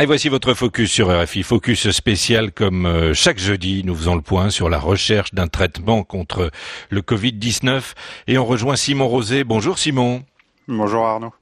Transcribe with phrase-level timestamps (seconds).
[0.00, 4.22] Et voici votre focus sur RFI, focus spécial comme euh, chaque jeudi, nous faisons le
[4.22, 6.50] point sur la recherche d'un traitement contre
[6.88, 7.82] le Covid-19
[8.26, 9.44] et on rejoint Simon Rosé.
[9.44, 10.24] Bonjour Simon.
[10.68, 11.34] Bonjour Arnaud.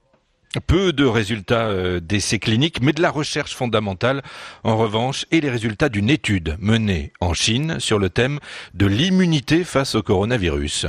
[0.67, 4.23] Peu de résultats euh, d'essais cliniques, mais de la recherche fondamentale
[4.65, 8.39] en revanche, et les résultats d'une étude menée en Chine sur le thème
[8.73, 10.85] de l'immunité face au coronavirus.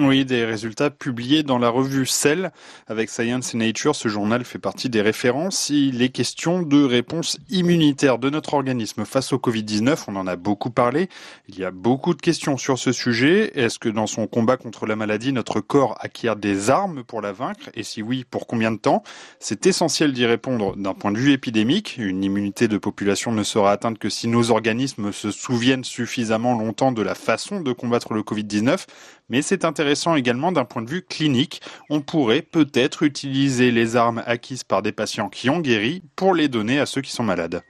[0.00, 2.50] Oui, des résultats publiés dans la revue Cell
[2.88, 3.94] avec Science Nature.
[3.94, 5.70] Ce journal fait partie des références.
[5.70, 10.06] Il est question de réponse immunitaire de notre organisme face au Covid-19.
[10.08, 11.08] On en a beaucoup parlé.
[11.46, 13.52] Il y a beaucoup de questions sur ce sujet.
[13.56, 17.30] Est-ce que dans son combat contre la maladie, notre corps acquiert des armes pour la
[17.30, 17.70] vaincre?
[17.74, 19.04] Et si oui, pour combien de temps?
[19.38, 21.98] C'est essentiel d'y répondre d'un point de vue épidémique.
[21.98, 26.90] Une immunité de population ne sera atteinte que si nos organismes se souviennent suffisamment longtemps
[26.90, 28.86] de la façon de combattre le Covid-19.
[29.28, 31.62] Mais c'est intéressant également d'un point de vue clinique.
[31.88, 36.48] On pourrait peut-être utiliser les armes acquises par des patients qui ont guéri pour les
[36.48, 37.62] donner à ceux qui sont malades.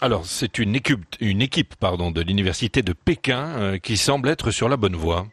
[0.00, 1.16] Alors, c'est une équipe,
[2.10, 5.26] de l'université de Pékin euh, qui semble être sur la bonne voie.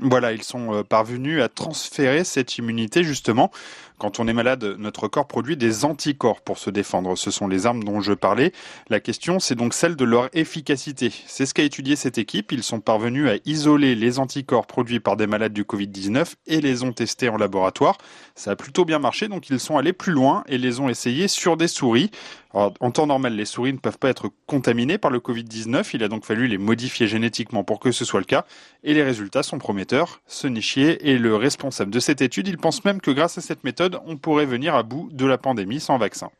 [0.00, 3.50] Voilà, ils sont euh, parvenus à transférer cette immunité justement.
[3.98, 7.16] Quand on est malade, notre corps produit des anticorps pour se défendre.
[7.16, 8.52] Ce sont les armes dont je parlais.
[8.90, 11.12] La question, c'est donc celle de leur efficacité.
[11.26, 12.50] C'est ce qu'a étudié cette équipe.
[12.50, 16.82] Ils sont parvenus à isoler les anticorps produits par des malades du Covid-19 et les
[16.82, 17.96] ont testés en laboratoire.
[18.34, 21.28] Ça a plutôt bien marché, donc ils sont allés plus loin et les ont essayés
[21.28, 22.10] sur des souris.
[22.54, 25.90] En temps normal, les souris ne peuvent pas être contaminées par le Covid-19.
[25.94, 28.44] Il a donc fallu les modifier génétiquement pour que ce soit le cas.
[28.84, 30.20] Et les résultats sont prometteurs.
[30.26, 32.46] Ce nichier est le responsable de cette étude.
[32.46, 35.36] Il pense même que grâce à cette méthode, on pourrait venir à bout de la
[35.36, 36.30] pandémie sans vaccin.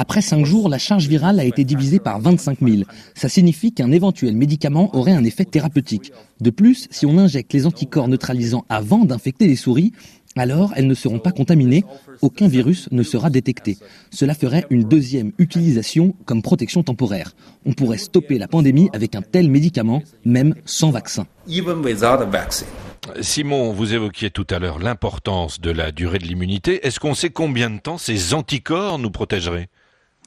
[0.00, 2.82] Après cinq jours, la charge virale a été divisée par 25 000.
[3.16, 6.12] Ça signifie qu'un éventuel médicament aurait un effet thérapeutique.
[6.40, 9.92] De plus, si on injecte les anticorps neutralisants avant d'infecter les souris,
[10.38, 11.84] alors elles ne seront pas contaminées,
[12.22, 13.78] aucun virus ne sera détecté.
[14.10, 17.32] Cela ferait une deuxième utilisation comme protection temporaire.
[17.66, 21.26] On pourrait stopper la pandémie avec un tel médicament, même sans vaccin.
[23.20, 26.86] Simon, vous évoquiez tout à l'heure l'importance de la durée de l'immunité.
[26.86, 29.68] Est-ce qu'on sait combien de temps ces anticorps nous protégeraient?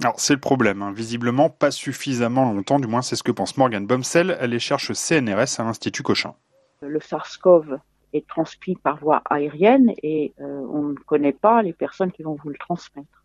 [0.03, 0.91] Alors c'est le problème, hein.
[0.91, 4.93] visiblement pas suffisamment longtemps, du moins c'est ce que pense Morgan Bomsel, elle est cherche
[4.93, 6.33] CNRS à l'Institut Cochin.
[6.81, 7.77] Le SARS-CoV
[8.13, 12.35] est transmis par voie aérienne et euh, on ne connaît pas les personnes qui vont
[12.35, 13.23] vous le transmettre.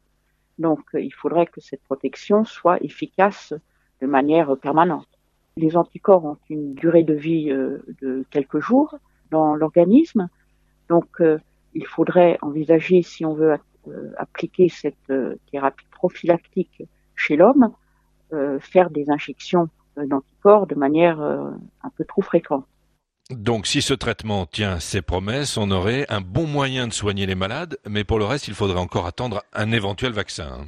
[0.58, 3.52] Donc euh, il faudrait que cette protection soit efficace
[4.00, 5.08] de manière permanente.
[5.58, 8.94] Les anticorps ont une durée de vie euh, de quelques jours,
[9.30, 10.28] dans l'organisme.
[10.90, 11.38] Donc, euh,
[11.74, 13.56] il faudrait envisager, si on veut
[13.88, 15.12] euh, appliquer cette
[15.50, 16.82] thérapie prophylactique
[17.14, 17.72] chez l'homme,
[18.60, 22.66] faire des injections d'anticorps de manière un peu trop fréquente.
[23.30, 27.34] Donc si ce traitement tient ses promesses, on aurait un bon moyen de soigner les
[27.34, 30.60] malades, mais pour le reste, il faudrait encore attendre un éventuel vaccin.
[30.60, 30.66] Hein.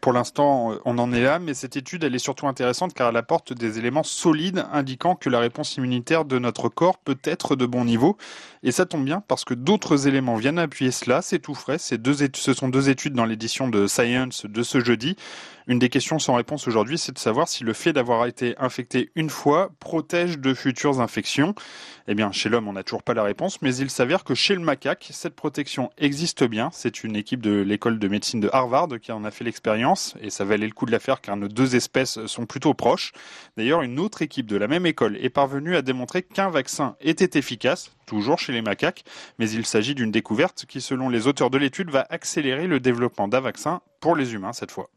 [0.00, 3.16] Pour l'instant, on en est là, mais cette étude, elle est surtout intéressante car elle
[3.16, 7.66] apporte des éléments solides indiquant que la réponse immunitaire de notre corps peut être de
[7.66, 8.16] bon niveau.
[8.62, 11.20] Et ça tombe bien parce que d'autres éléments viennent appuyer cela.
[11.20, 11.76] C'est tout frais.
[11.78, 15.16] Ce sont deux études dans l'édition de Science de ce jeudi.
[15.68, 19.10] Une des questions sans réponse aujourd'hui, c'est de savoir si le fait d'avoir été infecté
[19.14, 21.54] une fois protège de futures infections.
[22.06, 24.54] Eh bien, chez l'homme, on n'a toujours pas la réponse, mais il s'avère que chez
[24.54, 26.70] le macaque, cette protection existe bien.
[26.72, 30.30] C'est une équipe de l'école de médecine de Harvard qui en a fait l'expérience, et
[30.30, 33.12] ça valait le coup de la faire car nos deux espèces sont plutôt proches.
[33.58, 37.38] D'ailleurs, une autre équipe de la même école est parvenue à démontrer qu'un vaccin était
[37.38, 39.04] efficace, toujours chez les macaques,
[39.38, 43.28] mais il s'agit d'une découverte qui, selon les auteurs de l'étude, va accélérer le développement
[43.28, 44.88] d'un vaccin pour les humains cette fois.